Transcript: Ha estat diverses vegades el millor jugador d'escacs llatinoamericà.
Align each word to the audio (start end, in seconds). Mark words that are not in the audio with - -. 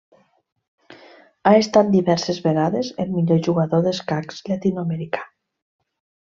Ha 1.49 1.51
estat 1.57 1.91
diverses 1.95 2.39
vegades 2.45 2.89
el 3.05 3.13
millor 3.19 3.43
jugador 3.49 3.85
d'escacs 3.89 4.41
llatinoamericà. 4.49 5.23